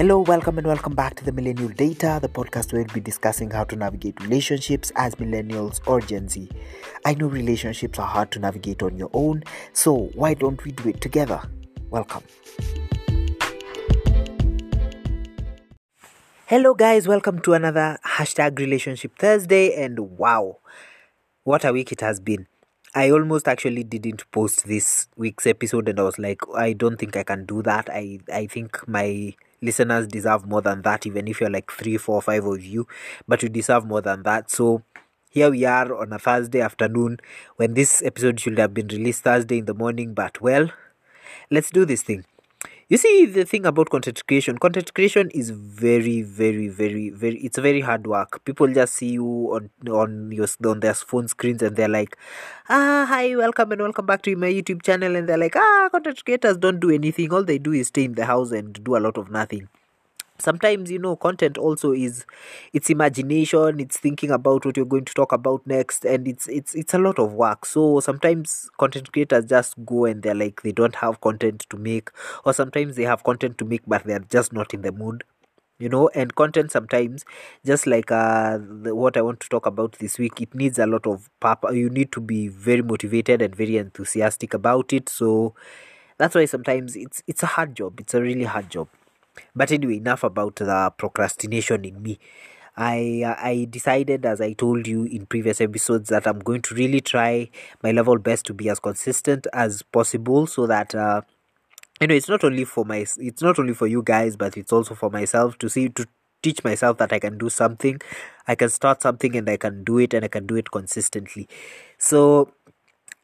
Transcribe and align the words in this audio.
Hello, 0.00 0.20
welcome, 0.20 0.56
and 0.56 0.66
welcome 0.66 0.94
back 0.94 1.14
to 1.16 1.24
the 1.26 1.30
Millennial 1.30 1.68
Data, 1.68 2.18
the 2.22 2.28
podcast 2.30 2.72
where 2.72 2.82
we'll 2.82 2.94
be 2.94 3.00
discussing 3.02 3.50
how 3.50 3.64
to 3.64 3.76
navigate 3.76 4.18
relationships 4.22 4.90
as 4.96 5.14
millennials 5.16 5.78
or 5.86 6.00
Gen 6.00 6.26
Z. 6.26 6.48
I 7.04 7.12
know 7.12 7.26
relationships 7.26 7.98
are 7.98 8.06
hard 8.06 8.30
to 8.30 8.38
navigate 8.38 8.82
on 8.82 8.96
your 8.96 9.10
own, 9.12 9.44
so 9.74 10.08
why 10.14 10.32
don't 10.32 10.64
we 10.64 10.72
do 10.72 10.88
it 10.88 11.02
together? 11.02 11.42
Welcome. 11.90 12.22
Hello, 16.46 16.72
guys, 16.72 17.06
welcome 17.06 17.38
to 17.42 17.52
another 17.52 17.98
hashtag 18.06 18.58
Relationship 18.58 19.18
Thursday, 19.18 19.84
and 19.84 20.16
wow, 20.16 20.60
what 21.44 21.62
a 21.62 21.74
week 21.74 21.92
it 21.92 22.00
has 22.00 22.20
been. 22.20 22.46
I 22.94 23.10
almost 23.10 23.46
actually 23.46 23.84
didn't 23.84 24.24
post 24.30 24.66
this 24.66 25.08
week's 25.16 25.46
episode, 25.46 25.90
and 25.90 26.00
I 26.00 26.04
was 26.04 26.18
like, 26.18 26.40
I 26.56 26.72
don't 26.72 26.96
think 26.96 27.18
I 27.18 27.22
can 27.22 27.44
do 27.44 27.60
that. 27.64 27.90
I 27.90 28.20
I 28.32 28.46
think 28.46 28.88
my 28.88 29.34
listeners 29.62 30.06
deserve 30.06 30.46
more 30.46 30.62
than 30.62 30.82
that, 30.82 31.06
even 31.06 31.28
if 31.28 31.40
you're 31.40 31.50
like 31.50 31.70
three, 31.70 31.96
four, 31.96 32.22
five 32.22 32.44
of 32.44 32.62
you, 32.64 32.86
but 33.28 33.42
you 33.42 33.48
deserve 33.48 33.86
more 33.86 34.00
than 34.00 34.22
that. 34.24 34.50
So 34.50 34.82
here 35.30 35.50
we 35.50 35.64
are 35.64 35.94
on 35.94 36.12
a 36.12 36.18
Thursday 36.18 36.60
afternoon 36.60 37.18
when 37.56 37.74
this 37.74 38.02
episode 38.02 38.40
should 38.40 38.58
have 38.58 38.74
been 38.74 38.88
released 38.88 39.24
Thursday 39.24 39.58
in 39.58 39.66
the 39.66 39.74
morning, 39.74 40.14
but 40.14 40.40
well, 40.40 40.70
let's 41.50 41.70
do 41.70 41.84
this 41.84 42.02
thing. 42.02 42.24
You 42.90 42.98
see, 42.98 43.24
the 43.24 43.44
thing 43.44 43.66
about 43.66 43.88
content 43.88 44.26
creation, 44.26 44.58
content 44.58 44.92
creation 44.94 45.30
is 45.30 45.50
very, 45.50 46.22
very, 46.22 46.66
very, 46.68 47.08
very. 47.10 47.36
It's 47.38 47.56
very 47.58 47.80
hard 47.80 48.06
work. 48.06 48.44
People 48.44 48.66
just 48.78 48.94
see 48.94 49.10
you 49.12 49.26
on 49.56 49.70
on 49.88 50.32
your 50.32 50.48
on 50.66 50.80
their 50.80 50.94
phone 50.94 51.28
screens, 51.28 51.62
and 51.62 51.76
they're 51.76 51.94
like, 51.96 52.16
"Ah, 52.68 53.06
hi, 53.12 53.36
welcome 53.36 53.72
and 53.76 53.80
welcome 53.86 54.06
back 54.06 54.22
to 54.28 54.34
my 54.44 54.52
YouTube 54.58 54.82
channel." 54.82 55.14
And 55.20 55.28
they're 55.28 55.38
like, 55.46 55.54
"Ah, 55.56 55.88
content 55.92 56.24
creators 56.24 56.58
don't 56.66 56.80
do 56.80 56.90
anything. 57.00 57.32
All 57.32 57.44
they 57.52 57.58
do 57.58 57.72
is 57.82 57.86
stay 57.94 58.04
in 58.10 58.14
the 58.22 58.26
house 58.34 58.50
and 58.62 58.82
do 58.90 58.96
a 58.96 59.04
lot 59.08 59.16
of 59.24 59.30
nothing." 59.30 59.68
Sometimes 60.40 60.90
you 60.90 60.98
know 60.98 61.16
content 61.16 61.58
also 61.58 61.92
is 61.92 62.24
it's 62.72 62.90
imagination 62.90 63.80
it's 63.80 63.96
thinking 63.98 64.30
about 64.30 64.64
what 64.64 64.76
you're 64.76 64.86
going 64.86 65.04
to 65.04 65.14
talk 65.14 65.32
about 65.32 65.66
next 65.66 66.04
and 66.04 66.26
it's 66.28 66.48
it's 66.48 66.74
it's 66.74 66.94
a 66.94 66.98
lot 66.98 67.18
of 67.18 67.32
work. 67.34 67.66
So 67.66 68.00
sometimes 68.00 68.70
content 68.78 69.12
creators 69.12 69.44
just 69.46 69.74
go 69.84 70.04
and 70.04 70.22
they're 70.22 70.34
like 70.34 70.62
they 70.62 70.72
don't 70.72 70.96
have 70.96 71.20
content 71.20 71.66
to 71.70 71.76
make 71.76 72.10
or 72.44 72.52
sometimes 72.52 72.96
they 72.96 73.04
have 73.04 73.24
content 73.24 73.58
to 73.58 73.64
make 73.64 73.82
but 73.86 74.04
they're 74.04 74.18
just 74.30 74.52
not 74.52 74.74
in 74.74 74.82
the 74.82 74.92
mood 74.92 75.24
you 75.78 75.88
know? 75.88 76.08
And 76.14 76.34
content 76.34 76.70
sometimes 76.70 77.24
just 77.64 77.86
like 77.86 78.10
uh 78.12 78.58
the, 78.58 78.94
what 78.94 79.16
i 79.16 79.22
want 79.22 79.40
to 79.40 79.48
talk 79.48 79.66
about 79.66 79.92
this 79.98 80.18
week 80.18 80.40
it 80.40 80.54
needs 80.54 80.78
a 80.78 80.86
lot 80.86 81.06
of 81.06 81.30
you 81.72 81.90
need 81.90 82.12
to 82.12 82.20
be 82.20 82.48
very 82.48 82.82
motivated 82.82 83.42
and 83.42 83.54
very 83.54 83.76
enthusiastic 83.76 84.54
about 84.54 84.92
it. 84.92 85.08
So 85.08 85.54
that's 86.18 86.34
why 86.34 86.44
sometimes 86.46 86.96
it's 86.96 87.22
it's 87.26 87.42
a 87.42 87.46
hard 87.46 87.74
job. 87.74 88.00
It's 88.00 88.14
a 88.14 88.20
really 88.22 88.44
hard 88.44 88.70
job 88.70 88.88
but 89.54 89.70
anyway, 89.72 89.96
enough 89.96 90.24
about 90.24 90.56
the 90.56 90.92
procrastination 90.96 91.84
in 91.84 92.02
me. 92.02 92.18
I 92.76 93.34
I 93.38 93.66
decided, 93.68 94.24
as 94.24 94.40
I 94.40 94.52
told 94.54 94.86
you 94.86 95.04
in 95.04 95.26
previous 95.26 95.60
episodes, 95.60 96.08
that 96.10 96.26
I'm 96.26 96.38
going 96.38 96.62
to 96.62 96.74
really 96.74 97.00
try 97.00 97.50
my 97.82 97.90
level 97.92 98.18
best 98.18 98.46
to 98.46 98.54
be 98.54 98.68
as 98.70 98.78
consistent 98.80 99.46
as 99.52 99.82
possible, 99.82 100.46
so 100.46 100.66
that 100.66 100.94
uh, 100.94 101.22
you 102.00 102.06
know 102.06 102.14
it's 102.14 102.28
not 102.28 102.44
only 102.44 102.64
for 102.64 102.84
my 102.84 103.06
it's 103.18 103.42
not 103.42 103.58
only 103.58 103.74
for 103.74 103.86
you 103.86 104.02
guys, 104.02 104.36
but 104.36 104.56
it's 104.56 104.72
also 104.72 104.94
for 104.94 105.10
myself 105.10 105.58
to 105.58 105.68
see 105.68 105.88
to 105.90 106.06
teach 106.42 106.64
myself 106.64 106.96
that 106.98 107.12
I 107.12 107.18
can 107.18 107.36
do 107.36 107.50
something, 107.50 108.00
I 108.48 108.54
can 108.54 108.70
start 108.70 109.02
something, 109.02 109.36
and 109.36 109.48
I 109.50 109.56
can 109.58 109.84
do 109.84 109.98
it, 109.98 110.14
and 110.14 110.24
I 110.24 110.28
can 110.28 110.46
do 110.46 110.56
it 110.56 110.70
consistently. 110.70 111.48
So 111.98 112.52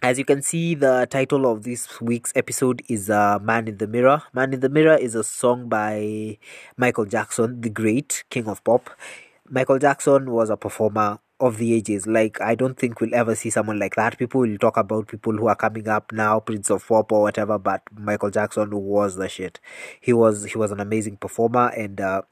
as 0.07 0.21
you 0.21 0.25
can 0.25 0.41
see, 0.41 0.77
the 0.77 1.09
title 1.11 1.51
of 1.51 1.65
this 1.65 2.01
week's 2.01 2.33
episode 2.37 2.81
is 2.89 3.11
uh, 3.11 3.41
Man 3.43 3.67
in 3.67 3.79
the 3.79 3.89
Mirror. 3.89 4.23
Man 4.33 4.55
in 4.55 4.61
the 4.61 4.69
Mirror 4.69 4.99
is 4.99 5.17
a 5.17 5.25
song 5.25 5.69
by 5.69 6.39
Michael 6.77 7.07
Jackson, 7.07 7.61
the 7.61 7.71
great 7.71 8.23
king 8.31 8.47
of 8.47 8.63
pop. 8.63 8.89
Michael 9.51 9.81
Jackson 9.81 10.31
was 10.31 10.49
a 10.49 10.57
performer 10.57 11.19
of 11.41 11.57
the 11.59 11.75
ages. 11.75 12.07
Like, 12.07 12.41
I 12.41 12.55
don't 12.55 12.79
think 12.79 13.01
we'll 13.01 13.17
ever 13.17 13.35
see 13.35 13.51
someone 13.51 13.81
like 13.81 13.97
that. 13.97 14.17
People 14.17 14.43
will 14.43 14.59
talk 14.59 14.77
about 14.77 15.09
people 15.09 15.33
who 15.33 15.49
are 15.49 15.57
coming 15.57 15.89
up 15.89 16.13
now, 16.13 16.39
Prince 16.39 16.71
of 16.71 16.87
Pop 16.87 17.11
or 17.11 17.23
whatever, 17.23 17.59
but 17.59 17.83
Michael 17.99 18.31
Jackson 18.31 18.71
was 18.71 19.17
the 19.17 19.29
shit. 19.29 19.59
He 20.01 20.13
was 20.13 20.45
he 20.45 20.57
was 20.57 20.71
an 20.71 20.79
amazing 20.79 21.17
performer 21.17 21.73
and 21.77 22.01
uh, 22.01 22.23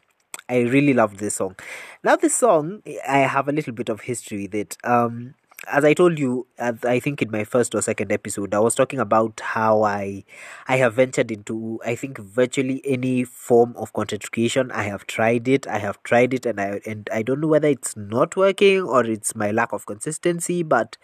I 0.49 0.61
really 0.61 0.93
loved 0.93 1.19
this 1.19 1.37
song. 1.37 1.57
Now, 2.05 2.15
this 2.15 2.37
song, 2.37 2.83
I 3.09 3.19
have 3.21 3.49
a 3.49 3.53
little 3.53 3.73
bit 3.73 3.89
of 3.89 4.03
history 4.03 4.43
with 4.43 4.55
it. 4.55 4.77
Um, 4.85 5.35
as 5.67 5.85
I 5.85 5.95
told 5.95 6.19
you, 6.19 6.47
I 6.59 7.01
think 7.01 7.23
in 7.23 7.31
my 7.31 7.45
first 7.45 7.75
or 7.75 7.83
second 7.83 8.13
episode, 8.13 8.55
I 8.55 8.59
was 8.59 8.75
talking 8.75 8.99
about 8.99 9.41
how 9.41 9.83
I, 9.83 10.25
I 10.69 10.77
have 10.77 10.95
ventured 10.95 11.31
into, 11.31 11.81
I 11.85 11.95
think 11.95 12.19
virtually 12.19 12.83
any 12.85 13.25
form 13.25 13.75
of 13.77 13.93
content 13.93 14.31
creation. 14.33 14.71
I 14.73 14.85
have 14.85 15.07
tried 15.07 15.49
it. 15.49 15.67
I 15.67 15.79
have 15.79 16.03
tried 16.03 16.35
it, 16.35 16.47
and 16.47 16.61
I 16.61 16.81
and 16.87 17.09
I 17.13 17.23
don't 17.23 17.41
know 17.41 17.49
whether 17.49 17.69
it's 17.69 17.97
not 17.97 18.37
working 18.37 18.83
or 18.83 19.05
it's 19.05 19.35
my 19.35 19.51
lack 19.51 19.73
of 19.73 19.87
consistency. 19.87 20.63
But 20.63 20.97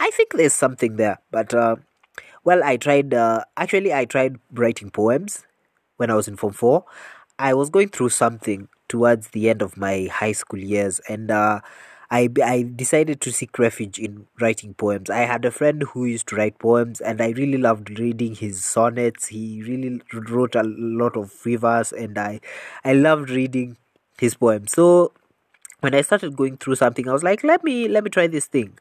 I 0.00 0.10
think 0.10 0.32
there's 0.34 0.54
something 0.54 0.96
there. 0.96 1.18
But 1.30 1.54
uh, 1.54 1.76
well, 2.44 2.62
I 2.64 2.76
tried. 2.76 3.14
Uh, 3.14 3.44
actually, 3.56 3.92
I 3.94 4.04
tried 4.04 4.36
writing 4.52 4.90
poems 4.90 5.44
when 5.96 6.10
I 6.10 6.14
was 6.14 6.28
in 6.28 6.36
form 6.36 6.52
four. 6.52 6.84
I 7.38 7.54
was 7.54 7.70
going 7.70 7.88
through 7.88 8.10
something 8.10 8.68
towards 8.88 9.28
the 9.28 9.50
end 9.50 9.62
of 9.62 9.76
my 9.76 10.08
high 10.12 10.32
school 10.32 10.60
years, 10.60 11.00
and. 11.08 11.30
Uh, 11.30 11.60
I, 12.10 12.30
I 12.42 12.62
decided 12.74 13.20
to 13.20 13.32
seek 13.32 13.58
refuge 13.58 13.98
in 13.98 14.26
writing 14.40 14.72
poems. 14.74 15.10
I 15.10 15.20
had 15.20 15.44
a 15.44 15.50
friend 15.50 15.82
who 15.82 16.06
used 16.06 16.26
to 16.28 16.36
write 16.36 16.58
poems, 16.58 17.00
and 17.00 17.20
I 17.20 17.30
really 17.30 17.58
loved 17.58 17.98
reading 17.98 18.34
his 18.34 18.64
sonnets. 18.64 19.26
He 19.26 19.62
really 19.62 20.00
wrote 20.12 20.54
a 20.54 20.62
lot 20.64 21.16
of 21.16 21.34
rivers, 21.44 21.92
and 21.92 22.16
I, 22.16 22.40
I 22.84 22.94
loved 22.94 23.28
reading 23.28 23.76
his 24.18 24.34
poems. 24.34 24.72
So 24.72 25.12
when 25.80 25.94
I 25.94 26.00
started 26.00 26.34
going 26.36 26.56
through 26.56 26.76
something, 26.76 27.08
I 27.08 27.12
was 27.12 27.22
like, 27.22 27.44
let 27.44 27.62
me 27.62 27.88
let 27.88 28.04
me 28.04 28.10
try 28.10 28.26
this 28.26 28.46
thing, 28.46 28.78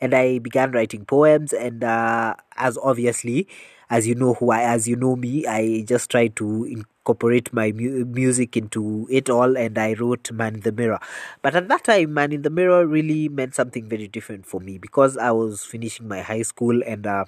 and 0.00 0.14
I 0.14 0.38
began 0.38 0.72
writing 0.72 1.04
poems. 1.04 1.52
And 1.52 1.84
uh, 1.84 2.34
as 2.56 2.78
obviously, 2.82 3.46
as 3.90 4.06
you 4.06 4.14
know 4.14 4.34
who 4.34 4.50
I, 4.50 4.62
as 4.62 4.88
you 4.88 4.96
know 4.96 5.16
me, 5.16 5.46
I 5.46 5.84
just 5.86 6.10
try 6.10 6.28
to 6.28 6.64
incorporate 6.64 7.52
my 7.52 7.72
mu- 7.72 8.04
music 8.06 8.56
into 8.56 9.06
it 9.10 9.28
all 9.28 9.56
and 9.56 9.76
I 9.78 9.94
wrote 9.94 10.30
Man 10.32 10.54
in 10.56 10.60
the 10.60 10.72
Mirror. 10.72 11.00
But 11.42 11.56
at 11.56 11.68
that 11.68 11.84
time, 11.84 12.14
Man 12.14 12.32
in 12.32 12.42
the 12.42 12.50
Mirror 12.50 12.86
really 12.86 13.28
meant 13.28 13.54
something 13.54 13.88
very 13.88 14.06
different 14.08 14.46
for 14.46 14.60
me 14.60 14.78
because 14.78 15.16
I 15.16 15.32
was 15.32 15.64
finishing 15.64 16.08
my 16.08 16.20
high 16.22 16.42
school 16.42 16.82
and 16.86 17.06
uh, 17.06 17.24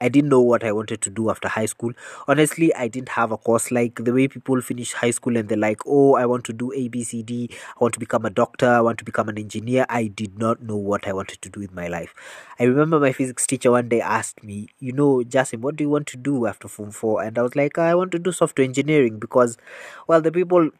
I 0.00 0.08
didn't 0.08 0.30
know 0.30 0.40
what 0.40 0.64
I 0.64 0.72
wanted 0.72 1.02
to 1.02 1.10
do 1.10 1.30
after 1.30 1.48
high 1.48 1.66
school. 1.66 1.92
Honestly, 2.26 2.74
I 2.74 2.88
didn't 2.88 3.10
have 3.10 3.32
a 3.32 3.36
course 3.36 3.70
like 3.70 3.96
the 4.04 4.12
way 4.12 4.28
people 4.28 4.60
finish 4.60 4.92
high 4.92 5.10
school 5.10 5.36
and 5.36 5.48
they're 5.48 5.58
like, 5.58 5.80
oh, 5.86 6.14
I 6.14 6.24
want 6.26 6.44
to 6.44 6.52
do 6.52 6.72
A, 6.72 6.88
B, 6.88 7.04
C, 7.04 7.22
D. 7.22 7.50
I 7.52 7.78
want 7.78 7.94
to 7.94 8.00
become 8.00 8.24
a 8.24 8.30
doctor. 8.30 8.68
I 8.68 8.80
want 8.80 8.98
to 8.98 9.04
become 9.04 9.28
an 9.28 9.38
engineer. 9.38 9.84
I 9.88 10.06
did 10.06 10.38
not 10.38 10.62
know 10.62 10.76
what 10.76 11.06
I 11.06 11.12
wanted 11.12 11.42
to 11.42 11.48
do 11.50 11.60
with 11.60 11.72
my 11.72 11.88
life. 11.88 12.14
I 12.58 12.64
remember 12.64 12.98
my 12.98 13.12
physics 13.12 13.46
teacher 13.46 13.70
one 13.70 13.88
day 13.88 14.00
asked 14.00 14.42
me, 14.42 14.68
you 14.78 14.92
know, 14.92 15.18
Jassim, 15.18 15.60
what 15.60 15.76
do 15.76 15.84
you 15.84 15.90
want 15.90 16.06
to 16.08 16.16
do 16.16 16.46
after 16.46 16.68
Form 16.68 16.90
4? 16.90 17.22
And 17.22 17.38
I 17.38 17.42
was 17.42 17.56
like, 17.56 17.78
I 17.78 17.94
want 17.94 18.12
to 18.12 18.18
do 18.18 18.32
software 18.32 18.64
engineering 18.64 19.18
because, 19.18 19.56
well, 20.06 20.20
the 20.20 20.32
people 20.32 20.70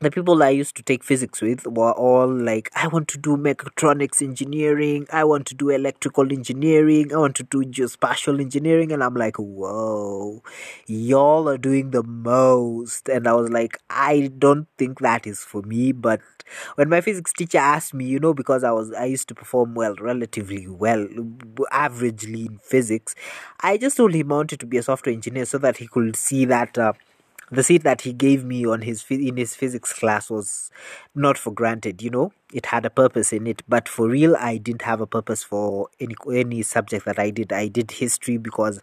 the 0.00 0.10
people 0.10 0.42
I 0.42 0.48
used 0.48 0.76
to 0.76 0.82
take 0.82 1.04
physics 1.04 1.42
with 1.42 1.66
were 1.66 1.92
all 1.92 2.26
like, 2.26 2.70
I 2.74 2.86
want 2.88 3.06
to 3.08 3.18
do 3.18 3.36
mechatronics 3.36 4.22
engineering, 4.22 5.06
I 5.12 5.24
want 5.24 5.46
to 5.48 5.54
do 5.54 5.68
electrical 5.68 6.32
engineering, 6.32 7.12
I 7.12 7.18
want 7.18 7.36
to 7.36 7.42
do 7.42 7.58
geospatial 7.64 8.40
engineering. 8.40 8.92
And 8.92 9.04
I'm 9.04 9.14
like, 9.14 9.36
whoa, 9.36 10.42
y'all 10.86 11.50
are 11.50 11.58
doing 11.58 11.90
the 11.90 12.02
most. 12.02 13.10
And 13.10 13.28
I 13.28 13.34
was 13.34 13.50
like, 13.50 13.78
I 13.90 14.30
don't 14.38 14.66
think 14.78 15.00
that 15.00 15.26
is 15.26 15.40
for 15.40 15.60
me. 15.62 15.92
But 15.92 16.20
when 16.76 16.88
my 16.88 17.02
physics 17.02 17.34
teacher 17.34 17.58
asked 17.58 17.92
me, 17.92 18.06
you 18.06 18.18
know, 18.18 18.32
because 18.32 18.64
I 18.64 18.70
was, 18.70 18.92
I 18.94 19.04
used 19.04 19.28
to 19.28 19.34
perform 19.34 19.74
well, 19.74 19.94
relatively 19.96 20.66
well, 20.66 21.06
averagely 21.72 22.46
in 22.46 22.58
physics, 22.58 23.14
I 23.60 23.76
just 23.76 23.98
told 23.98 24.14
him 24.14 24.32
I 24.32 24.36
wanted 24.36 24.60
to 24.60 24.66
be 24.66 24.78
a 24.78 24.82
software 24.82 25.12
engineer 25.12 25.44
so 25.44 25.58
that 25.58 25.76
he 25.76 25.86
could 25.86 26.16
see 26.16 26.46
that. 26.46 26.78
Uh, 26.78 26.94
the 27.50 27.62
seat 27.62 27.82
that 27.82 28.02
he 28.02 28.12
gave 28.12 28.44
me 28.44 28.64
on 28.64 28.82
his 28.82 29.04
in 29.10 29.36
his 29.36 29.54
physics 29.54 29.92
class 29.92 30.30
was 30.30 30.70
not 31.14 31.36
for 31.36 31.52
granted 31.52 32.02
you 32.02 32.10
know? 32.10 32.32
It 32.52 32.66
had 32.66 32.84
a 32.84 32.90
purpose 32.90 33.32
in 33.32 33.46
it 33.46 33.62
but 33.68 33.88
for 33.88 34.08
real 34.08 34.36
i 34.36 34.56
didn't 34.56 34.82
have 34.82 35.00
a 35.00 35.06
purpose 35.06 35.42
for 35.42 35.88
any 35.98 36.14
any 36.32 36.62
subject 36.62 37.04
that 37.04 37.18
i 37.18 37.30
did. 37.30 37.52
I 37.52 37.68
did 37.68 37.90
history 37.92 38.36
because 38.36 38.80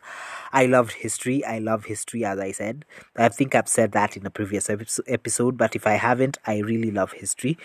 i 0.54 0.66
loved 0.66 0.94
history. 0.94 1.44
I 1.46 1.60
love 1.60 1.86
history 1.86 2.26
as 2.26 2.40
i 2.40 2.52
said. 2.52 2.86
I 3.16 3.30
think 3.30 3.56
i've 3.56 3.70
said 3.70 3.92
that 3.94 4.18
in 4.18 4.26
a 4.26 4.30
previous 4.30 4.70
episode 4.70 5.58
but 5.58 5.76
if 5.76 5.88
i 5.88 5.94
haven't 5.94 6.38
i 6.46 6.58
really 6.60 6.92
love 6.92 7.14
history. 7.14 7.58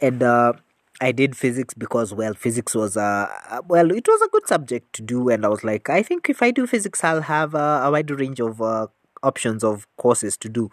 And 0.00 0.22
uh 0.22 0.54
I 1.00 1.12
did 1.12 1.36
physics 1.36 1.74
because, 1.74 2.14
well, 2.14 2.32
physics 2.32 2.74
was 2.74 2.96
a 2.96 3.28
well, 3.66 3.90
it 3.90 4.06
was 4.08 4.22
a 4.22 4.28
good 4.28 4.48
subject 4.48 4.94
to 4.94 5.02
do, 5.02 5.28
and 5.28 5.44
I 5.44 5.48
was 5.48 5.62
like, 5.62 5.90
I 5.90 6.02
think 6.02 6.30
if 6.30 6.42
I 6.42 6.50
do 6.50 6.66
physics, 6.66 7.04
I'll 7.04 7.20
have 7.20 7.54
a, 7.54 7.82
a 7.84 7.90
wider 7.90 8.14
range 8.16 8.40
of 8.40 8.62
uh, 8.62 8.86
options 9.26 9.64
of 9.64 9.86
courses 9.96 10.36
to 10.38 10.48
do. 10.48 10.70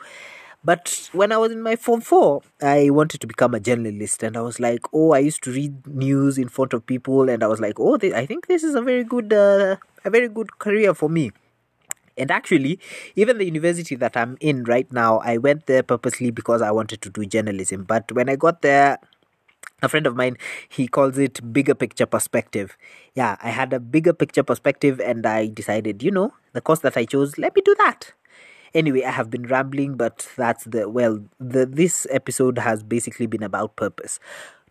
But 0.64 1.10
when 1.12 1.34
I 1.34 1.38
was 1.38 1.52
in 1.52 1.62
my 1.62 1.76
form 1.76 2.00
four, 2.00 2.42
I 2.62 2.90
wanted 2.90 3.20
to 3.22 3.28
become 3.28 3.54
a 3.54 3.60
journalist, 3.60 4.24
and 4.24 4.38
I 4.38 4.42
was 4.42 4.60
like, 4.62 4.86
"Oh, 4.94 5.12
I 5.12 5.20
used 5.20 5.44
to 5.44 5.52
read 5.52 5.88
news 5.88 6.38
in 6.38 6.48
front 6.48 6.74
of 6.74 6.86
people," 6.86 7.30
and 7.30 7.44
I 7.44 7.48
was 7.48 7.60
like, 7.60 7.80
"Oh, 7.80 7.98
I 8.22 8.26
think 8.26 8.48
this 8.48 8.64
is 8.64 8.76
a 8.76 8.82
very 8.82 9.04
good, 9.04 9.34
uh, 9.34 9.76
a 10.06 10.10
very 10.10 10.30
good 10.30 10.58
career 10.60 10.94
for 10.94 11.10
me." 11.10 11.32
And 12.18 12.32
actually, 12.32 12.80
even 13.16 13.40
the 13.40 13.46
university 13.46 13.96
that 13.96 14.16
I'm 14.16 14.38
in 14.40 14.64
right 14.64 14.92
now, 14.92 15.18
I 15.20 15.38
went 15.38 15.66
there 15.66 15.84
purposely 15.84 16.32
because 16.32 16.62
I 16.62 16.72
wanted 16.72 17.02
to 17.02 17.10
do 17.10 17.26
journalism. 17.26 17.84
But 17.84 18.12
when 18.12 18.30
I 18.30 18.36
got 18.36 18.62
there, 18.62 19.00
a 19.82 19.90
friend 19.90 20.08
of 20.08 20.16
mine 20.16 20.38
he 20.70 20.88
calls 20.88 21.18
it 21.18 21.54
bigger 21.54 21.76
picture 21.76 22.06
perspective 22.06 22.78
yeah 23.16 23.36
i 23.42 23.50
had 23.50 23.74
a 23.74 23.80
bigger 23.80 24.14
picture 24.14 24.44
perspective 24.44 25.00
and 25.00 25.26
i 25.26 25.48
decided 25.48 26.02
you 26.02 26.12
know 26.12 26.34
the 26.54 26.62
course 26.62 26.80
that 26.80 26.96
i 26.96 27.04
chose 27.04 27.38
let 27.38 27.56
me 27.56 27.62
do 27.66 27.76
that 27.78 28.14
anyway 28.74 29.04
i 29.04 29.12
have 29.12 29.30
been 29.30 29.44
rambling 29.48 29.96
but 29.96 30.28
that's 30.36 30.64
the 30.66 30.90
well 30.90 31.20
the 31.40 31.66
this 31.66 32.08
episode 32.12 32.58
has 32.58 32.84
basically 32.84 33.26
been 33.28 33.44
about 33.44 33.76
purpose. 33.76 34.20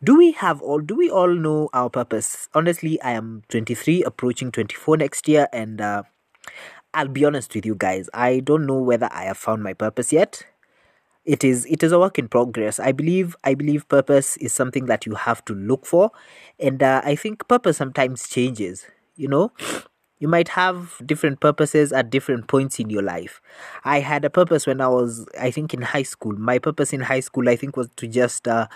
Do 0.04 0.16
we 0.18 0.32
have 0.32 0.60
all 0.62 0.80
do 0.80 0.96
we 0.96 1.10
all 1.10 1.28
know 1.32 1.68
our 1.72 1.88
purpose? 1.90 2.48
Honestly 2.54 3.00
i 3.02 3.12
am 3.12 3.42
23 3.48 4.02
approaching 4.04 4.50
24 4.52 4.96
next 4.96 5.28
year 5.28 5.48
and 5.52 5.80
uh, 5.80 6.02
i'll 6.94 7.08
be 7.08 7.24
honest 7.24 7.54
with 7.54 7.66
you 7.66 7.74
guys 7.74 8.08
i 8.14 8.40
don't 8.40 8.66
know 8.66 8.78
whether 8.78 9.08
i 9.12 9.24
have 9.24 9.38
found 9.38 9.62
my 9.62 9.72
purpose 9.74 10.12
yet. 10.12 10.46
It 11.24 11.44
is 11.44 11.66
it 11.66 11.84
is 11.84 11.92
a 11.92 12.00
work 12.00 12.18
in 12.18 12.28
progress. 12.28 12.80
I 12.80 12.90
believe 12.92 13.36
i 13.44 13.54
believe 13.54 13.88
purpose 13.88 14.36
is 14.38 14.52
something 14.52 14.86
that 14.86 15.06
you 15.06 15.14
have 15.14 15.44
to 15.46 15.54
look 15.54 15.86
for 15.86 16.10
and 16.58 16.82
uh, 16.82 17.00
i 17.04 17.14
think 17.14 17.46
purpose 17.48 17.76
sometimes 17.76 18.28
changes 18.28 18.86
you 19.16 19.28
know 19.28 19.52
you 20.22 20.28
might 20.28 20.50
have 20.50 21.02
different 21.04 21.40
purposes 21.40 21.92
at 21.92 22.08
different 22.08 22.46
points 22.46 22.78
in 22.78 22.88
your 22.88 23.02
life. 23.02 23.40
I 23.84 23.98
had 23.98 24.24
a 24.24 24.30
purpose 24.30 24.68
when 24.68 24.80
i 24.80 24.86
was 24.86 25.26
i 25.46 25.50
think 25.50 25.74
in 25.74 25.82
high 25.82 26.04
school. 26.04 26.38
My 26.50 26.58
purpose 26.60 26.92
in 26.92 27.00
high 27.00 27.24
school 27.28 27.48
i 27.48 27.56
think 27.56 27.76
was 27.76 27.88
to 27.96 28.06
just 28.06 28.46
uh, 28.46 28.68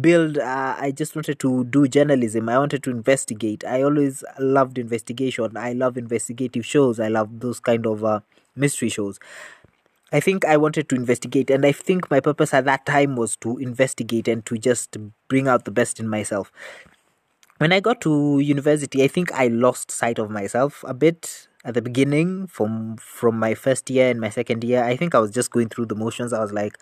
build 0.00 0.38
uh, 0.38 0.76
i 0.78 0.92
just 0.92 1.16
wanted 1.16 1.40
to 1.40 1.64
do 1.64 1.88
journalism. 1.88 2.48
I 2.48 2.58
wanted 2.58 2.84
to 2.84 2.90
investigate. 2.90 3.64
I 3.64 3.82
always 3.82 4.22
loved 4.38 4.78
investigation. 4.78 5.56
I 5.56 5.72
love 5.72 5.98
investigative 5.98 6.64
shows. 6.64 7.00
I 7.00 7.08
love 7.08 7.40
those 7.40 7.58
kind 7.58 7.86
of 7.86 8.04
uh, 8.04 8.20
mystery 8.54 8.88
shows. 8.88 9.18
I 10.12 10.20
think 10.20 10.44
I 10.44 10.56
wanted 10.56 10.88
to 10.90 10.94
investigate, 10.94 11.50
and 11.50 11.66
I 11.66 11.72
think 11.72 12.08
my 12.08 12.20
purpose 12.20 12.54
at 12.54 12.66
that 12.66 12.86
time 12.86 13.16
was 13.16 13.34
to 13.38 13.58
investigate 13.58 14.28
and 14.28 14.46
to 14.46 14.58
just 14.58 14.96
bring 15.26 15.48
out 15.48 15.64
the 15.64 15.72
best 15.72 15.98
in 15.98 16.08
myself. 16.08 16.52
When 17.58 17.72
I 17.72 17.80
got 17.80 18.00
to 18.02 18.40
university, 18.40 19.02
I 19.04 19.08
think 19.08 19.32
I 19.32 19.46
lost 19.46 19.90
sight 19.90 20.18
of 20.18 20.30
myself 20.30 20.84
a 20.86 20.94
bit 20.94 21.48
at 21.64 21.74
the 21.74 21.82
beginning 21.82 22.46
from 22.48 22.96
from 22.96 23.38
my 23.38 23.54
first 23.54 23.88
year 23.88 24.10
and 24.10 24.20
my 24.20 24.28
second 24.28 24.64
year. 24.64 24.82
I 24.84 24.96
think 24.96 25.14
I 25.14 25.20
was 25.20 25.30
just 25.30 25.50
going 25.52 25.68
through 25.68 25.86
the 25.86 25.94
motions. 25.94 26.32
I 26.32 26.40
was 26.40 26.52
like, 26.52 26.76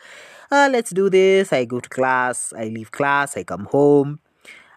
oh, 0.50 0.68
let's 0.72 0.90
do 0.90 1.10
this. 1.10 1.52
I 1.52 1.66
go 1.66 1.78
to 1.80 1.88
class, 1.88 2.52
I 2.56 2.64
leave 2.64 2.90
class, 2.90 3.36
I 3.36 3.44
come 3.44 3.66
home, 3.66 4.18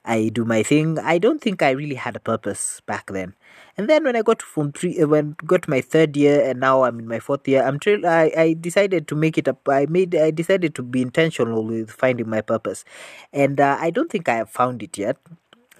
I 0.06 0.30
do 0.33 0.45
my 0.45 0.63
thing. 0.63 1.00
I 1.00 1.18
don't 1.18 1.42
think 1.42 1.63
I 1.63 1.71
really 1.71 1.95
had 1.95 2.15
a 2.18 2.19
purpose 2.19 2.81
back 2.86 3.07
then. 3.07 3.33
And 3.77 3.89
then 3.89 4.03
when 4.03 4.15
I 4.18 4.21
got 4.21 4.42
form 4.42 4.74
three, 4.74 5.01
uh, 5.01 5.07
when 5.07 5.36
got 5.45 5.68
my 5.68 5.81
third 5.81 6.18
year, 6.18 6.42
and 6.50 6.59
now 6.59 6.83
I'm 6.83 7.00
in 7.00 7.07
my 7.07 7.19
fourth 7.19 7.47
year, 7.47 7.63
I'm 7.63 7.80
tra- 7.80 8.06
I 8.06 8.31
I 8.38 8.53
decided 8.59 9.07
to 9.09 9.15
make 9.15 9.38
it 9.38 9.47
up. 9.47 9.68
I 9.69 9.86
made 9.88 10.15
I 10.15 10.31
decided 10.31 10.75
to 10.75 10.83
be 10.83 11.01
intentional 11.01 11.63
with 11.65 11.92
finding 11.92 12.30
my 12.30 12.42
purpose, 12.42 12.86
and 13.33 13.59
uh, 13.62 13.77
I 13.80 13.92
don't 13.92 14.12
think 14.12 14.30
I 14.30 14.36
have 14.44 14.50
found 14.50 14.83
it 14.83 14.97
yet. 14.97 15.18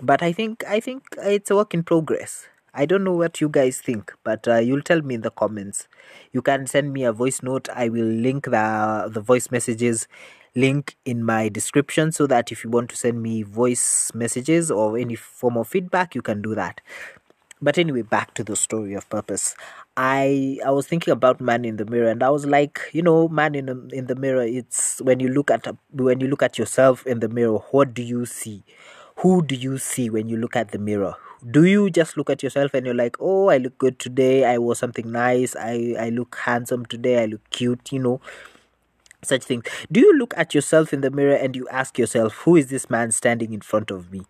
But 0.02 0.22
I 0.22 0.32
think 0.32 0.64
I 0.68 0.80
think 0.80 1.04
it's 1.18 1.52
a 1.52 1.56
work 1.56 1.74
in 1.74 1.84
progress. 1.84 2.48
I 2.74 2.86
don't 2.86 3.06
know 3.06 3.14
what 3.14 3.40
you 3.40 3.48
guys 3.48 3.80
think, 3.80 4.14
but 4.26 4.48
uh, 4.48 4.58
you'll 4.58 4.82
tell 4.82 5.02
me 5.02 5.16
in 5.16 5.22
the 5.22 5.32
comments. 5.32 5.88
You 6.34 6.42
can 6.42 6.68
send 6.68 6.92
me 6.92 7.04
a 7.06 7.14
voice 7.14 7.42
note. 7.42 7.70
I 7.74 7.88
will 7.90 8.06
link 8.06 8.46
the 8.46 9.10
the 9.12 9.22
voice 9.22 9.50
messages 9.52 10.08
link 10.58 10.96
in 11.06 11.24
my 11.24 11.50
description 11.50 12.12
so 12.14 12.26
that 12.28 12.50
if 12.52 12.64
you 12.64 12.70
want 12.70 12.90
to 12.90 12.96
send 12.96 13.22
me 13.22 13.44
voice 13.44 14.12
messages 14.14 14.72
or 14.72 14.98
any 14.98 15.16
form 15.16 15.58
of 15.58 15.68
feedback, 15.68 16.16
you 16.16 16.22
can 16.22 16.42
do 16.42 16.56
that. 16.56 16.80
But 17.62 17.78
anyway, 17.78 18.02
back 18.04 18.34
to 18.36 18.44
the 18.44 18.56
story 18.56 18.94
of 18.96 19.10
purpose. 19.10 19.56
I 19.98 20.60
I 20.66 20.72
was 20.72 20.88
thinking 20.88 21.12
about 21.14 21.40
man 21.42 21.64
in 21.66 21.78
the 21.78 21.86
mirror, 21.86 22.10
and 22.10 22.22
I 22.22 22.30
was 22.30 22.46
like, 22.46 22.82
you 22.92 23.02
know, 23.02 23.30
man 23.30 23.56
in 23.56 23.68
the, 23.68 23.90
in 23.94 24.08
the 24.08 24.16
mirror. 24.16 24.44
It's 24.44 25.02
when 25.02 25.20
you 25.22 25.30
look 25.30 25.50
at 25.52 25.68
when 25.92 26.20
you 26.20 26.28
look 26.28 26.44
at 26.44 26.58
yourself 26.60 27.08
in 27.08 27.22
the 27.22 27.30
mirror. 27.30 27.60
What 27.72 27.94
do 27.94 28.04
you 28.04 28.26
see? 28.26 28.64
Who 29.18 29.42
do 29.42 29.56
you 29.56 29.78
see 29.78 30.10
when 30.10 30.28
you 30.30 30.38
look 30.38 30.56
at 30.56 30.72
the 30.72 30.78
mirror? 30.78 31.16
Do 31.50 31.66
you 31.66 31.90
just 31.90 32.18
look 32.18 32.30
at 32.30 32.42
yourself 32.44 32.74
and 32.74 32.86
you're 32.86 32.96
like, 32.96 33.16
oh, 33.20 33.50
I 33.50 33.58
look 33.58 33.78
good 33.78 34.00
today. 34.00 34.46
I 34.46 34.58
wore 34.58 34.76
something 34.76 35.12
nice. 35.12 35.56
I 35.56 35.96
I 36.00 36.10
look 36.10 36.36
handsome 36.36 36.86
today. 36.86 37.22
I 37.22 37.26
look 37.26 37.48
cute. 37.50 37.92
You 37.92 38.00
know, 38.00 38.22
such 39.24 39.44
things. 39.44 39.66
Do 39.92 40.00
you 40.00 40.18
look 40.18 40.34
at 40.38 40.54
yourself 40.54 40.94
in 40.94 41.02
the 41.02 41.12
mirror 41.12 41.36
and 41.36 41.56
you 41.56 41.68
ask 41.70 41.98
yourself, 41.98 42.34
who 42.46 42.56
is 42.56 42.68
this 42.68 42.90
man 42.90 43.12
standing 43.12 43.54
in 43.54 43.62
front 43.62 43.92
of 43.92 44.12
me? 44.12 44.24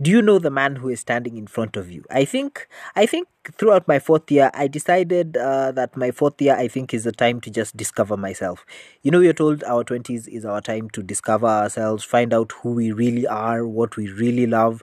do 0.00 0.10
you 0.10 0.20
know 0.22 0.38
the 0.38 0.50
man 0.50 0.76
who 0.76 0.88
is 0.88 1.00
standing 1.00 1.36
in 1.36 1.46
front 1.46 1.76
of 1.76 1.90
you 1.90 2.04
i 2.10 2.24
think 2.24 2.68
i 2.96 3.06
think 3.06 3.28
throughout 3.58 3.88
my 3.88 3.98
fourth 3.98 4.30
year 4.30 4.50
i 4.54 4.66
decided 4.68 5.36
uh, 5.36 5.72
that 5.72 5.96
my 5.96 6.10
fourth 6.10 6.40
year 6.40 6.54
i 6.56 6.68
think 6.68 6.94
is 6.94 7.04
the 7.04 7.12
time 7.12 7.40
to 7.40 7.50
just 7.50 7.76
discover 7.76 8.16
myself. 8.16 8.64
You 9.02 9.10
know 9.10 9.18
we're 9.18 9.32
told 9.32 9.64
our 9.64 9.82
20s 9.84 10.28
is 10.28 10.44
our 10.44 10.60
time 10.60 10.90
to 10.90 11.02
discover 11.02 11.46
ourselves 11.46 12.04
find 12.04 12.32
out 12.32 12.52
who 12.52 12.70
we 12.72 12.92
really 12.92 13.26
are 13.26 13.66
what 13.66 13.96
we 13.96 14.10
really 14.12 14.46
love. 14.46 14.82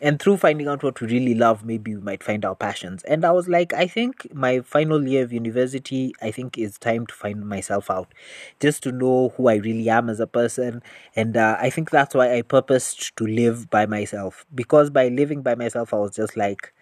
And 0.00 0.20
through 0.20 0.36
finding 0.38 0.68
out 0.68 0.82
what 0.82 1.00
we 1.00 1.06
really 1.08 1.34
love 1.34 1.64
maybe 1.64 1.94
we 1.94 2.00
might 2.00 2.22
find 2.22 2.44
our 2.44 2.56
passions. 2.56 3.02
And 3.04 3.24
i 3.24 3.30
was 3.30 3.48
like 3.48 3.72
i 3.72 3.86
think 3.86 4.26
my 4.34 4.60
final 4.60 5.06
year 5.06 5.22
of 5.22 5.32
university 5.32 6.12
i 6.20 6.30
think 6.30 6.58
is 6.58 6.78
time 6.78 7.06
to 7.06 7.14
find 7.14 7.46
myself 7.48 7.90
out 7.90 8.12
just 8.60 8.82
to 8.84 8.92
know 8.92 9.32
who 9.36 9.48
i 9.48 9.54
really 9.56 9.88
am 9.88 10.10
as 10.10 10.20
a 10.20 10.26
person. 10.26 10.82
And 11.14 11.36
uh, 11.36 11.56
i 11.60 11.70
think 11.70 11.90
that's 11.90 12.14
why 12.14 12.34
i 12.36 12.42
purposed 12.42 13.16
to 13.16 13.26
live 13.26 13.70
by 13.70 13.86
myself 13.86 14.44
because 14.54 14.90
by 14.90 15.08
living 15.08 15.42
by 15.42 15.54
myself 15.54 15.94
i 15.94 15.98
was 15.98 16.16
just 16.16 16.36
like 16.36 16.72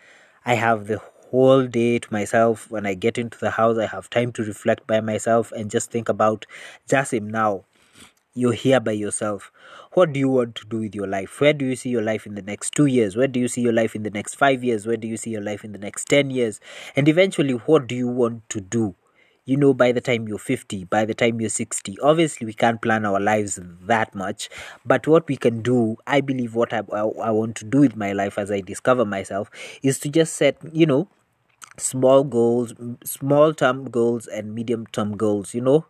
i 0.45 0.55
have 0.55 0.87
the 0.87 0.99
whole 1.31 1.67
day 1.67 1.99
to 1.99 2.13
myself 2.13 2.71
when 2.71 2.87
i 2.87 2.95
get 2.95 3.19
into 3.19 3.39
the 3.39 3.51
house 3.51 3.79
i 3.79 3.87
have 3.87 4.09
time 4.11 4.33
to 4.33 4.43
reflect 4.45 4.87
by 4.87 5.01
myself 5.01 5.53
and 5.53 5.71
just 5.71 5.91
think 5.91 6.09
about 6.09 6.47
jassim 6.89 7.31
now 7.31 7.65
you're 8.35 8.53
here 8.53 8.81
by 8.81 8.93
yourself. 8.93 9.53
What 9.93 10.13
do 10.13 10.19
you 10.19 10.29
want 10.29 10.57
to 10.57 10.67
do 10.67 10.81
with 10.81 10.95
your 10.95 11.07
life? 11.07 11.41
Where 11.41 11.53
do 11.53 11.65
you 11.65 11.77
see 11.77 11.91
your 11.91 12.03
life 12.03 12.27
in 12.27 12.35
the 12.35 12.43
next 12.43 12.73
two 12.75 12.87
years? 12.87 13.17
Where 13.17 13.29
do 13.29 13.39
you 13.39 13.47
see 13.47 13.61
your 13.61 13.73
life 13.73 13.95
in 13.95 14.03
the 14.03 14.11
next 14.11 14.35
five 14.35 14.65
years? 14.65 14.87
Where 14.87 14.97
do 14.97 15.07
you 15.07 15.17
see 15.17 15.31
your 15.31 15.41
life 15.41 15.65
in 15.65 15.71
the 15.71 15.79
next 15.79 16.09
10 16.09 16.31
years? 16.31 16.61
And 16.97 17.09
eventually, 17.09 17.55
what 17.55 17.87
do 17.87 17.95
you 17.95 18.09
want 18.09 18.49
to 18.51 18.61
do? 18.61 18.97
You 19.47 19.59
know, 19.59 19.75
by 19.75 19.93
the 19.93 20.01
time 20.01 20.27
you're 20.27 20.39
50, 20.39 20.85
by 20.85 21.05
the 21.05 21.13
time 21.13 21.39
you're 21.39 21.51
60, 21.51 21.99
obviously 22.03 22.47
we 22.47 22.55
can't 22.55 22.81
plan 22.81 23.05
our 23.05 23.21
lives 23.21 23.61
that 23.83 24.15
much. 24.15 24.49
But 24.87 25.07
what 25.07 25.29
we 25.29 25.37
can 25.37 25.61
do, 25.61 25.97
I 26.07 26.23
believe, 26.23 26.55
what 26.55 26.73
I, 26.73 26.79
I, 26.79 27.31
want 27.31 27.57
to 27.57 27.67
do 27.67 27.81
with 27.81 27.95
my 27.95 28.13
life 28.13 28.39
as 28.39 28.51
I 28.51 28.63
discover 28.63 29.05
myself 29.05 29.51
is 29.83 29.99
to 30.01 30.09
just 30.09 30.33
set, 30.35 30.57
you 30.73 30.87
know, 30.87 31.09
small 31.77 32.25
goals, 32.25 32.73
small 33.05 33.53
term 33.53 33.91
goals, 33.91 34.27
and 34.27 34.55
medium 34.55 34.87
term 34.87 35.15
goals, 35.15 35.53
you 35.53 35.61
know, 35.61 35.85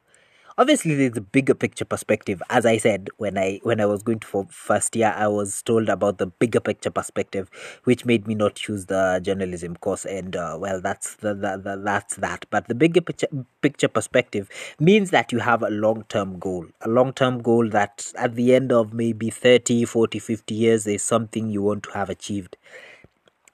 obviously 0.56 0.94
there's 0.94 1.16
a 1.16 1.20
bigger 1.20 1.54
picture 1.54 1.84
perspective. 1.84 2.42
As 2.50 2.64
i 2.66 2.76
said 2.78 3.08
when 3.16 3.36
i 3.38 3.60
when 3.62 3.80
i 3.80 3.86
was 3.86 4.02
going 4.02 4.20
to 4.20 4.26
for 4.26 4.46
first 4.50 4.94
year 4.96 5.12
i 5.16 5.26
was 5.26 5.62
told 5.62 5.88
about 5.88 6.18
the 6.18 6.26
bigger 6.26 6.60
picture 6.60 6.90
perspective 6.90 7.50
which 7.84 8.04
made 8.04 8.26
me 8.26 8.34
not 8.34 8.54
choose 8.54 8.86
the 8.86 9.20
journalism 9.22 9.76
course. 9.76 10.04
And 10.04 10.36
uh, 10.36 10.56
well 10.60 10.80
that's 10.80 11.16
the, 11.16 11.34
the, 11.34 11.60
the, 11.62 11.80
that's 11.84 12.16
that. 12.16 12.46
But 12.50 12.68
the 12.68 12.74
bigger 12.74 13.00
picture 13.00 13.28
picture 13.62 13.88
perspective 13.88 14.48
means 14.78 15.10
that 15.10 15.32
you 15.32 15.38
have 15.40 15.62
a 15.62 15.70
long 15.70 16.04
term 16.08 16.38
goal. 16.38 16.66
A 16.82 16.88
long 16.88 17.12
term 17.12 17.42
goal 17.42 17.68
that 17.70 18.12
at 18.16 18.34
the 18.34 18.54
end 18.54 18.72
of 18.72 18.92
maybe 18.92 19.30
30 19.30 19.84
40 19.84 20.18
50 20.18 20.54
years 20.54 20.86
is 20.86 21.02
something 21.02 21.50
you 21.50 21.62
want 21.62 21.82
to 21.84 21.90
have 21.92 22.10
achieved. 22.10 22.56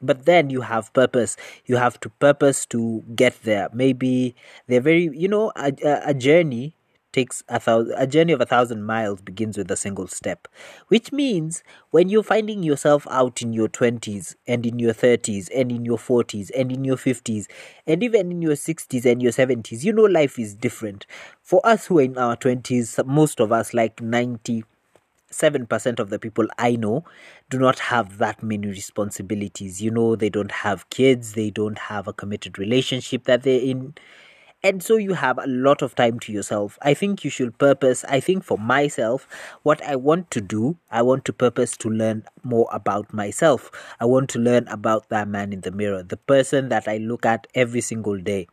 But 0.03 0.25
then 0.25 0.49
you 0.49 0.63
have 0.63 0.93
purpose. 0.95 1.37
You 1.67 1.77
have 1.77 2.01
to 2.01 2.09
purpose 2.09 2.65
to 2.67 3.05
get 3.15 3.43
there. 3.43 3.69
Maybe 3.73 4.35
they're 4.67 4.81
very 4.81 5.11
you 5.13 5.29
know 5.29 5.53
a, 5.57 5.73
a 6.07 6.15
journey 6.15 6.75
takes 7.13 7.43
a 7.49 7.59
thousand 7.59 7.95
a 7.97 8.07
journey 8.07 8.33
of 8.33 8.41
a 8.41 8.47
thousand 8.47 8.85
miles 8.85 9.21
begins 9.21 9.59
with 9.59 9.71
a 9.71 9.77
single 9.77 10.07
step 10.07 10.49
which 10.89 11.13
means 11.13 11.63
when 11.91 12.09
you're 12.09 12.23
finding 12.23 12.63
yourself 12.63 13.07
out 13.11 13.43
in 13.43 13.53
your 13.53 13.69
20s 13.69 14.35
and 14.47 14.65
in 14.65 14.79
your 14.79 14.93
30s 14.93 15.49
and 15.55 15.73
in 15.73 15.85
your 15.85 15.99
40s 15.99 16.51
and 16.57 16.73
in 16.73 16.85
your 16.85 16.97
50s 16.97 17.47
and 17.87 18.03
even 18.03 18.31
in 18.31 18.43
your 18.43 18.55
60s 18.55 19.05
and 19.05 19.23
your 19.23 19.33
70s 19.33 19.85
you 19.85 19.93
know 19.93 20.05
life 20.05 20.39
is 20.39 20.55
different 20.55 21.07
for 21.43 21.61
us 21.65 21.87
who 21.87 21.99
are 21.99 22.03
in 22.03 22.19
our 22.19 22.37
20s 22.37 23.05
most 23.07 23.41
of 23.41 23.53
us 23.53 23.75
like 23.75 24.01
90 24.01 24.65
7% 25.31 26.01
of 26.01 26.11
the 26.11 26.19
people 26.19 26.47
I 26.59 26.77
know 26.77 27.05
do 27.51 27.59
not 27.59 27.79
have 27.79 28.19
that 28.19 28.43
many 28.43 28.67
responsibilities. 28.67 29.81
You 29.81 29.91
know, 29.91 30.17
they 30.17 30.29
don't 30.29 30.51
have 30.51 30.91
kids, 30.91 31.35
they 31.35 31.51
don't 31.51 31.79
have 31.79 32.09
a 32.09 32.13
committed 32.13 32.59
relationship 32.59 33.25
that 33.25 33.45
they're 33.45 33.61
in 33.61 33.95
and 34.63 34.83
so 34.83 34.97
you 34.97 35.15
have 35.15 35.39
a 35.39 35.47
lot 35.47 35.81
of 35.83 35.95
time 35.95 36.19
to 36.21 36.33
yourself. 36.33 36.79
I 36.83 36.93
think 36.95 37.25
you 37.25 37.31
should 37.31 37.59
purpose 37.59 38.05
i 38.09 38.21
think 38.21 38.45
for 38.45 38.59
myself 38.59 39.27
what 39.63 39.83
i 39.83 39.97
want 39.97 40.31
to 40.31 40.41
do 40.41 40.77
i 40.91 41.03
want 41.03 41.25
to 41.25 41.33
purpose 41.33 41.77
to 41.79 41.89
learn 41.89 42.25
more 42.43 42.69
about 42.73 43.13
myself. 43.13 43.71
I 44.01 44.05
want 44.05 44.29
to 44.31 44.39
learn 44.39 44.69
about 44.69 45.09
that 45.09 45.29
man 45.29 45.53
in 45.53 45.63
the 45.63 45.71
mirror 45.71 46.03
the 46.03 46.17
person 46.17 46.69
that 46.69 46.89
i 46.89 46.99
look 46.99 47.25
at 47.27 47.47
every 47.55 47.81
single 47.81 48.19
day. 48.19 48.47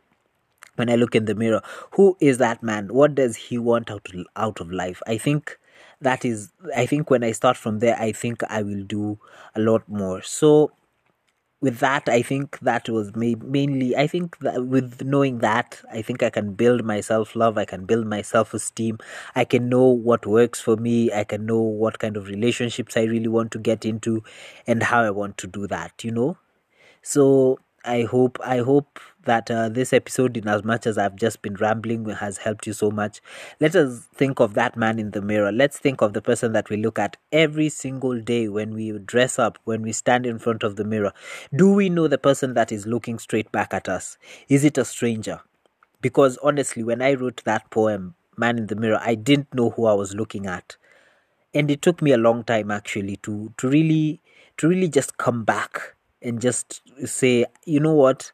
When 0.76 0.90
i 0.90 0.94
look 0.96 1.14
in 1.14 1.26
the 1.26 1.34
mirror 1.34 1.62
who 1.92 2.16
is 2.20 2.38
that 2.38 2.62
man? 2.62 2.88
What 2.88 3.14
does 3.14 3.36
he 3.36 3.58
want 3.58 3.90
out 3.90 4.06
of, 4.14 4.26
out 4.36 4.60
of 4.60 4.70
life? 4.72 5.02
I 5.06 5.18
think 5.18 5.58
that 6.00 6.24
is 6.24 6.52
i 6.76 6.86
think 6.86 7.10
when 7.10 7.24
i 7.24 7.32
start 7.32 7.56
from 7.56 7.80
there 7.80 7.96
i 7.98 8.12
think 8.12 8.42
i 8.48 8.62
will 8.62 8.84
do 8.84 9.18
a 9.54 9.60
lot 9.60 9.88
more. 9.88 10.22
So 10.22 10.72
with 11.60 11.78
that, 11.80 12.08
I 12.08 12.22
think 12.22 12.58
that 12.60 12.88
was 12.88 13.14
mainly, 13.16 13.96
I 13.96 14.06
think 14.06 14.38
that 14.40 14.66
with 14.66 15.02
knowing 15.02 15.38
that, 15.38 15.80
I 15.92 16.02
think 16.02 16.22
I 16.22 16.30
can 16.30 16.54
build 16.54 16.84
my 16.84 17.00
self 17.00 17.34
love, 17.34 17.58
I 17.58 17.64
can 17.64 17.84
build 17.84 18.06
my 18.06 18.22
self 18.22 18.54
esteem, 18.54 18.98
I 19.34 19.44
can 19.44 19.68
know 19.68 19.86
what 19.86 20.24
works 20.26 20.60
for 20.60 20.76
me, 20.76 21.12
I 21.12 21.24
can 21.24 21.46
know 21.46 21.60
what 21.60 21.98
kind 21.98 22.16
of 22.16 22.28
relationships 22.28 22.96
I 22.96 23.02
really 23.02 23.28
want 23.28 23.50
to 23.52 23.58
get 23.58 23.84
into 23.84 24.22
and 24.66 24.82
how 24.84 25.02
I 25.02 25.10
want 25.10 25.36
to 25.38 25.46
do 25.48 25.66
that, 25.66 26.04
you 26.04 26.12
know? 26.12 26.38
So 27.02 27.58
I 27.88 28.02
hope 28.02 28.38
I 28.44 28.58
hope 28.58 29.00
that 29.24 29.50
uh, 29.50 29.68
this 29.70 29.92
episode, 29.92 30.36
in 30.36 30.46
as 30.46 30.62
much 30.64 30.86
as 30.86 30.98
I've 30.98 31.16
just 31.16 31.40
been 31.42 31.54
rambling, 31.54 32.04
has 32.06 32.38
helped 32.38 32.66
you 32.66 32.72
so 32.74 32.90
much. 32.90 33.20
Let 33.60 33.74
us 33.74 34.06
think 34.14 34.40
of 34.40 34.54
that 34.54 34.76
man 34.76 34.98
in 34.98 35.12
the 35.12 35.22
mirror. 35.22 35.50
Let's 35.50 35.78
think 35.78 36.02
of 36.02 36.12
the 36.12 36.20
person 36.22 36.52
that 36.52 36.68
we 36.70 36.76
look 36.76 36.98
at 36.98 37.16
every 37.32 37.68
single 37.70 38.20
day 38.20 38.48
when 38.48 38.74
we 38.74 38.92
dress 38.98 39.38
up, 39.38 39.58
when 39.64 39.82
we 39.82 39.92
stand 39.92 40.26
in 40.26 40.38
front 40.38 40.62
of 40.62 40.76
the 40.76 40.84
mirror. 40.84 41.12
Do 41.54 41.72
we 41.72 41.88
know 41.88 42.08
the 42.08 42.18
person 42.18 42.54
that 42.54 42.70
is 42.72 42.86
looking 42.86 43.18
straight 43.18 43.50
back 43.52 43.72
at 43.72 43.88
us? 43.88 44.18
Is 44.48 44.64
it 44.64 44.76
a 44.78 44.84
stranger? 44.84 45.40
Because 46.02 46.38
honestly, 46.42 46.84
when 46.84 47.02
I 47.02 47.14
wrote 47.14 47.42
that 47.44 47.70
poem, 47.70 48.14
Man 48.36 48.58
in 48.58 48.66
the 48.68 48.76
Mirror, 48.76 49.00
I 49.02 49.14
didn't 49.16 49.52
know 49.54 49.70
who 49.70 49.86
I 49.86 49.94
was 49.94 50.14
looking 50.14 50.46
at. 50.46 50.76
And 51.54 51.70
it 51.70 51.82
took 51.82 52.02
me 52.02 52.12
a 52.12 52.18
long 52.18 52.44
time 52.44 52.70
actually 52.70 53.16
to 53.18 53.52
to 53.58 53.68
really 53.68 54.20
to 54.58 54.68
really 54.68 54.88
just 54.88 55.18
come 55.18 55.44
back 55.44 55.96
and 56.22 56.40
just 56.40 56.82
say, 57.06 57.46
you 57.64 57.80
know 57.80 57.94
what? 57.94 58.32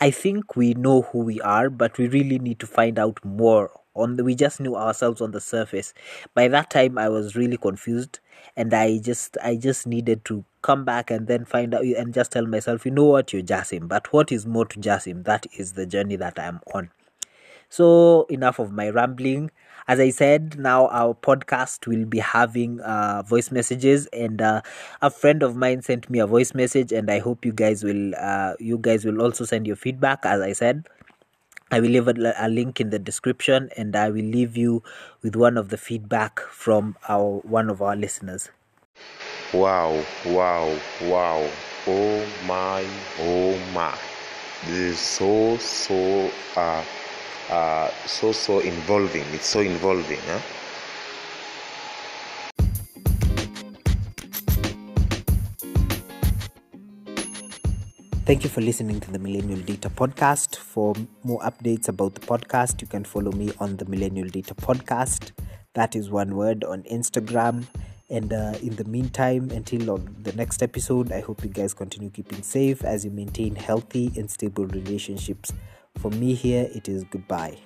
I 0.00 0.10
think 0.10 0.56
we 0.56 0.74
know 0.74 1.02
who 1.02 1.20
we 1.20 1.40
are, 1.40 1.70
but 1.70 1.96
we 1.98 2.08
really 2.08 2.38
need 2.38 2.58
to 2.60 2.66
find 2.66 2.98
out 2.98 3.24
more. 3.24 3.70
On 3.94 4.16
the, 4.16 4.24
we 4.24 4.34
just 4.34 4.58
knew 4.58 4.74
ourselves 4.74 5.20
on 5.20 5.32
the 5.32 5.40
surface. 5.40 5.92
By 6.34 6.48
that 6.48 6.70
time, 6.70 6.96
I 6.96 7.10
was 7.10 7.36
really 7.36 7.58
confused, 7.58 8.20
and 8.56 8.72
I 8.72 8.98
just 8.98 9.36
I 9.42 9.56
just 9.56 9.86
needed 9.86 10.24
to 10.24 10.44
come 10.62 10.84
back 10.86 11.10
and 11.10 11.26
then 11.26 11.44
find 11.44 11.74
out 11.74 11.84
and 11.84 12.14
just 12.14 12.32
tell 12.32 12.46
myself, 12.46 12.86
you 12.86 12.90
know 12.90 13.04
what, 13.04 13.32
you're 13.34 13.42
Jassim. 13.42 13.88
But 13.88 14.10
what 14.12 14.32
is 14.32 14.46
more 14.46 14.64
to 14.64 14.80
Jassim? 14.80 15.24
That 15.24 15.46
is 15.58 15.74
the 15.74 15.84
journey 15.84 16.16
that 16.16 16.38
I'm 16.38 16.60
on. 16.74 16.90
So 17.72 18.26
enough 18.28 18.58
of 18.58 18.70
my 18.70 18.90
rambling. 18.90 19.50
As 19.88 19.98
I 19.98 20.10
said, 20.10 20.58
now 20.58 20.88
our 20.88 21.14
podcast 21.14 21.86
will 21.86 22.04
be 22.04 22.18
having 22.18 22.82
uh, 22.82 23.22
voice 23.22 23.50
messages, 23.50 24.06
and 24.12 24.42
uh, 24.42 24.60
a 25.00 25.08
friend 25.08 25.42
of 25.42 25.56
mine 25.56 25.80
sent 25.80 26.10
me 26.10 26.18
a 26.18 26.26
voice 26.26 26.52
message, 26.52 26.92
and 26.92 27.10
I 27.10 27.18
hope 27.18 27.46
you 27.46 27.52
guys 27.52 27.82
will 27.82 28.12
uh, 28.14 28.52
you 28.60 28.76
guys 28.76 29.06
will 29.06 29.22
also 29.22 29.46
send 29.46 29.66
your 29.66 29.76
feedback. 29.76 30.26
As 30.26 30.42
I 30.42 30.52
said, 30.52 30.86
I 31.70 31.80
will 31.80 31.88
leave 31.88 32.08
a, 32.08 32.34
a, 32.36 32.48
link 32.50 32.78
in 32.78 32.90
the 32.90 32.98
description, 32.98 33.70
and 33.74 33.96
I 33.96 34.10
will 34.10 34.28
leave 34.36 34.54
you 34.54 34.82
with 35.22 35.34
one 35.34 35.56
of 35.56 35.70
the 35.70 35.78
feedback 35.78 36.40
from 36.40 36.98
our 37.08 37.40
one 37.40 37.70
of 37.70 37.80
our 37.80 37.96
listeners. 37.96 38.50
Wow! 39.54 40.04
Wow! 40.26 40.76
Wow! 41.00 41.48
Oh 41.86 42.26
my! 42.44 42.84
Oh 43.18 43.58
my! 43.72 43.96
This 44.66 44.76
is 44.76 44.98
so 44.98 45.56
so 45.56 46.30
uh 46.54 46.84
uh, 47.50 47.90
so 48.06 48.32
so 48.32 48.60
involving. 48.60 49.24
It's 49.32 49.46
so 49.46 49.60
involving. 49.60 50.18
Huh? 50.26 50.40
Thank 58.24 58.44
you 58.44 58.50
for 58.50 58.60
listening 58.60 59.00
to 59.00 59.10
the 59.10 59.18
Millennial 59.18 59.58
Data 59.60 59.90
Podcast. 59.90 60.56
For 60.56 60.94
more 61.24 61.40
updates 61.40 61.88
about 61.88 62.14
the 62.14 62.20
podcast, 62.20 62.80
you 62.80 62.86
can 62.86 63.04
follow 63.04 63.32
me 63.32 63.52
on 63.58 63.76
the 63.76 63.84
Millennial 63.84 64.28
Data 64.28 64.54
Podcast. 64.54 65.32
That 65.74 65.96
is 65.96 66.08
one 66.08 66.36
word 66.36 66.62
on 66.62 66.84
Instagram. 66.84 67.66
And 68.08 68.32
uh, 68.32 68.54
in 68.62 68.76
the 68.76 68.84
meantime, 68.84 69.50
until 69.50 69.96
the 69.98 70.32
next 70.34 70.62
episode, 70.62 71.10
I 71.10 71.20
hope 71.20 71.42
you 71.42 71.50
guys 71.50 71.74
continue 71.74 72.10
keeping 72.10 72.42
safe 72.42 72.84
as 72.84 73.04
you 73.04 73.10
maintain 73.10 73.56
healthy 73.56 74.12
and 74.16 74.30
stable 74.30 74.66
relationships. 74.66 75.52
For 75.96 76.10
me 76.10 76.34
here, 76.34 76.68
it 76.74 76.88
is 76.88 77.04
goodbye. 77.04 77.58